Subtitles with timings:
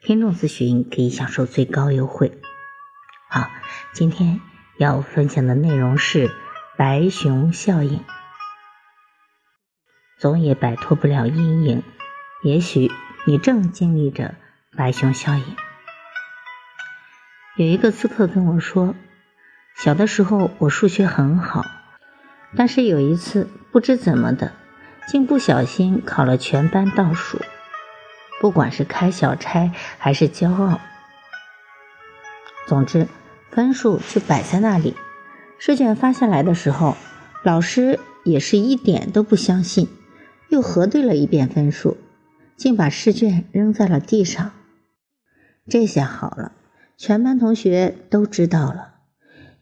[0.00, 2.40] 听众咨询可以享受最高优惠。
[3.28, 3.50] 好，
[3.92, 4.40] 今天
[4.78, 6.30] 要分享的内容是
[6.76, 8.04] 白熊效应。
[10.18, 11.82] 总也摆脱不了阴影，
[12.42, 12.90] 也许
[13.26, 14.36] 你正经历着
[14.76, 15.56] 白熊效应。
[17.56, 18.94] 有一个咨客跟我说，
[19.76, 21.64] 小的时候我数学很好，
[22.56, 24.52] 但是有一次不知怎么的，
[25.08, 27.40] 竟不小心考了全班倒数。
[28.40, 30.80] 不管是开小差还是骄傲，
[32.68, 33.08] 总之
[33.50, 34.94] 分数就摆在那里。
[35.58, 36.96] 试卷发下来的时候，
[37.42, 39.88] 老师也是一点都不相信，
[40.50, 41.96] 又核对了一遍分数，
[42.56, 44.52] 竟把试卷扔在了地上。
[45.68, 46.52] 这下好了，
[46.96, 48.94] 全班同学都知道了，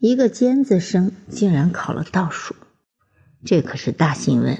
[0.00, 2.54] 一个尖子生竟然考了倒数，
[3.42, 4.58] 这可是大新闻。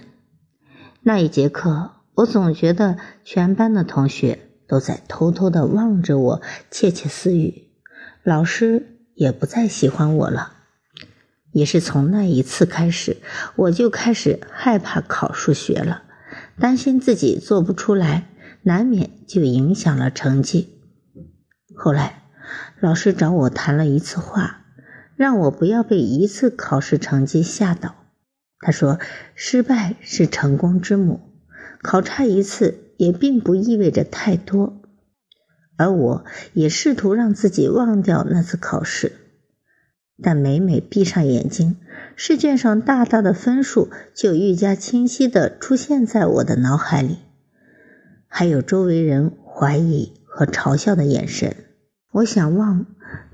[1.02, 1.95] 那一节课。
[2.16, 7.68] 我总觉得全班的同学都在偷偷的望着我，窃窃私语。
[8.22, 10.54] 老师也不再喜欢我了。
[11.52, 13.18] 也是从那一次开始，
[13.56, 16.04] 我就开始害怕考数学了，
[16.58, 18.28] 担心自己做不出来，
[18.62, 20.80] 难免就影响了成绩。
[21.74, 22.22] 后来，
[22.80, 24.64] 老师找我谈了一次话，
[25.16, 27.94] 让我不要被一次考试成绩吓倒。
[28.60, 28.98] 他说
[29.36, 31.20] ：“失败是成功之母。”
[31.82, 34.80] 考差一次也并不意味着太多，
[35.76, 39.12] 而我也试图让自己忘掉那次考试，
[40.22, 41.76] 但每每闭上眼睛，
[42.16, 47.18] 试卷上大大的分数就愈加清晰地出现在我的脑海里，
[48.26, 51.54] 还有周围人怀疑和嘲笑的眼神。
[52.12, 52.86] 我想忘，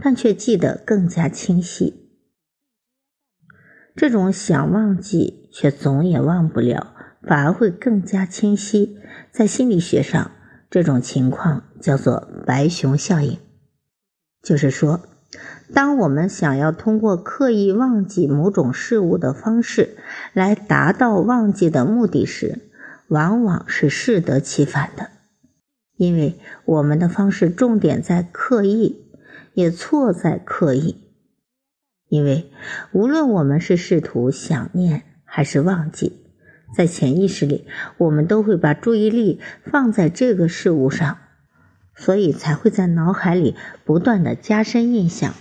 [0.02, 2.10] 但却记得更加清晰。
[3.94, 6.94] 这种想忘记却总也忘不了。
[7.22, 8.98] 反而会更加清晰。
[9.30, 10.32] 在心理学上，
[10.70, 13.38] 这种情况叫做“白熊效应”，
[14.42, 15.00] 就是说，
[15.72, 19.96] 当我们想要通过刻意忘记某种事物的方式
[20.32, 22.70] 来达到忘记的目的时，
[23.08, 25.10] 往往是适得其反的。
[25.96, 29.12] 因为我们的方式重点在刻意，
[29.54, 30.98] 也错在刻意。
[32.08, 32.50] 因为
[32.92, 36.21] 无论我们是试图想念还是忘记。
[36.74, 37.66] 在潜意识里，
[37.98, 41.18] 我们都会把注意力放在这个事物上，
[41.94, 45.34] 所以才会在脑海里不断的加深印象。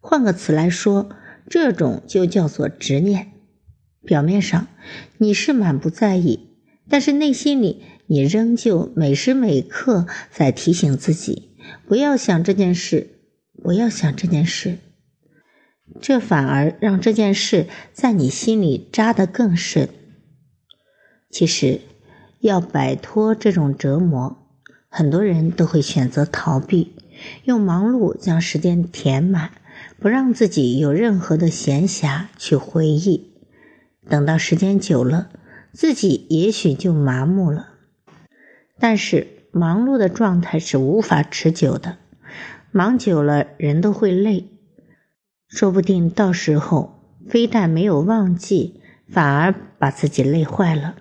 [0.00, 1.10] 换个词来说，
[1.48, 3.28] 这种就叫做执念。
[4.04, 4.66] 表面上
[5.18, 6.56] 你是满不在意，
[6.88, 13.20] 但是内心里你仍旧每时每刻在提醒自己，不要想这件事，
[13.62, 14.78] 不要想这件事。
[16.00, 19.88] 这反而让这件事在你心里扎得更深。
[21.32, 21.80] 其实，
[22.40, 24.36] 要摆脱这种折磨，
[24.90, 26.92] 很多人都会选择逃避，
[27.44, 29.50] 用忙碌将时间填满，
[29.98, 33.32] 不让自己有任何的闲暇去回忆。
[34.10, 35.30] 等到时间久了，
[35.72, 37.70] 自己也许就麻木了。
[38.78, 41.96] 但是，忙碌的状态是无法持久的，
[42.70, 44.50] 忙久了人都会累，
[45.48, 50.96] 说不定到时候非但没有忘记，反而把自己累坏了。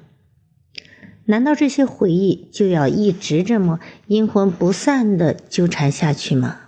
[1.25, 6.59] 难道这些回忆就要一直这么阴魂不散的纠缠下去吗？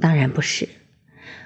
[0.00, 0.68] 当然不是。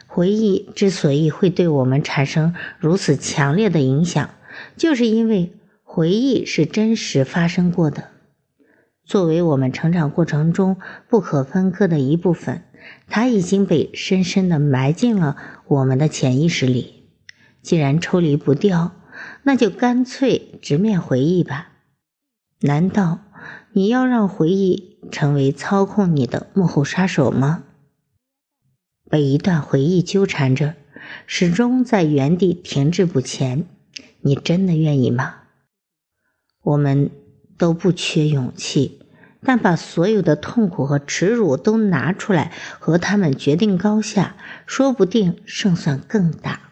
[0.07, 4.31] 回忆之所以会对我们产生如此强烈的影响，
[4.77, 5.53] 就是因为
[5.83, 8.11] 回忆是真实发生过的，
[9.05, 10.77] 作为我们成长过程中
[11.09, 12.63] 不可分割的一部分，
[13.09, 15.37] 它已经被深深的埋进了
[15.67, 17.09] 我们的潜意识里。
[17.61, 18.93] 既然抽离不掉，
[19.43, 21.73] 那就干脆直面回忆吧。
[22.65, 23.19] 难道
[23.75, 27.63] 你要让回忆成为操控你的幕后杀手吗？
[29.11, 30.75] 被一段回忆纠缠着，
[31.27, 33.67] 始终在原地停滞不前，
[34.23, 35.43] 你真的愿意吗？
[36.63, 37.11] 我们
[37.59, 39.03] 都不缺勇气，
[39.43, 46.71] 但把所有的痛苦和耻辱都拿出来和他们决定高下，说不定胜算更大。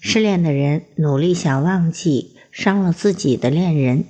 [0.00, 2.37] 失恋的人努力想忘记。
[2.58, 4.04] 伤了自己的恋人，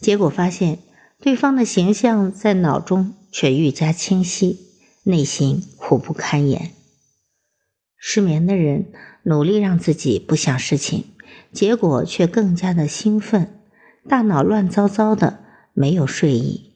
[0.00, 0.78] 结果发现
[1.20, 4.60] 对方的形象在脑中却愈加清晰，
[5.02, 6.70] 内心苦不堪言。
[7.98, 8.86] 失眠的人
[9.24, 11.04] 努力让自己不想事情，
[11.52, 13.60] 结果却更加的兴奋，
[14.08, 15.40] 大脑乱糟糟的，
[15.74, 16.72] 没有睡意。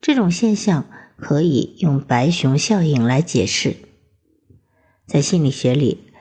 [0.00, 0.86] 这种现象
[1.16, 3.74] 可以用白熊效应来解释。
[5.04, 6.12] 在心理学里，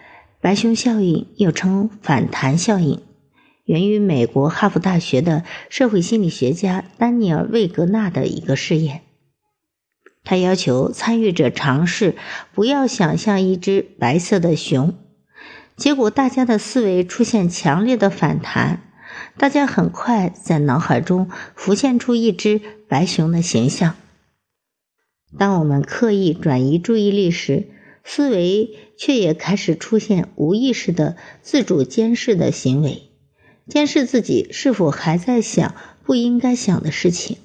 [0.41, 2.99] 白熊效应又称反弹效应，
[3.65, 9.01] 源于美国哈佛大学的社会心理学家丹尼尔·魏格纳的一个试验。
[10.25, 12.15] 他要求参与者尝试
[12.53, 14.93] 不要想象一只白色的熊，
[15.75, 18.83] 结果大家的思维出现强烈的反弹，
[19.37, 23.95] 大家很快在脑海中浮现出一只白熊的形象。
[25.37, 27.69] 当我们刻意转移注意力时，
[28.03, 33.09] 思维却也开始出现无意识的自主监视的行为，
[33.67, 37.37] 监视自己是否还在想不应该想的事情。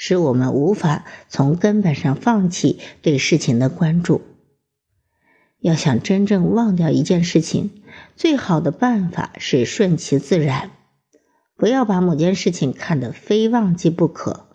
[0.00, 4.22] 使我们无法从根本上放弃对事情的关注。
[5.58, 7.82] 要想真正忘掉一件事情，
[8.14, 10.70] 最好的办法是顺其自然，
[11.56, 14.46] 不要把某件事情看得非忘记不可。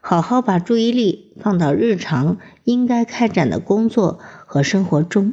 [0.00, 5.32] 好好把注意力放到日常应该开展的工作和生活中，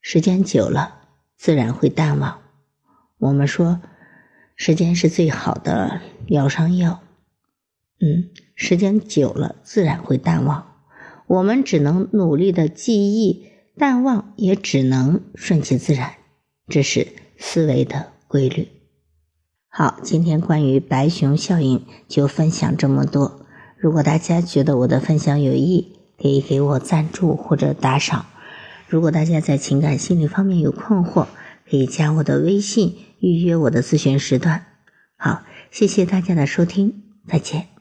[0.00, 1.02] 时间久了，
[1.36, 2.40] 自然会淡忘。
[3.18, 3.80] 我们说，
[4.56, 7.00] 时间是最好的疗伤药。
[8.00, 10.66] 嗯，时间久了自然会淡忘，
[11.26, 13.46] 我们只能努力的记忆，
[13.76, 16.14] 淡忘也只能顺其自然，
[16.66, 17.06] 这是
[17.38, 18.68] 思维的规律。
[19.68, 23.46] 好，今天关于白熊效应就分享这么多。
[23.78, 28.26] 如果大家觉得我的分享有益，可以给我赞助或者打赏。
[28.86, 31.26] 如果大家在情感心理方面有困惑，
[31.68, 34.66] 可以加我的微信预约我的咨询时段。
[35.16, 37.71] 好，谢谢大家的收听，再见。